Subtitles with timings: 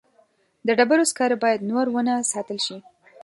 [0.65, 2.77] د ډبرو سکاره باید نور ونه ساتل شي.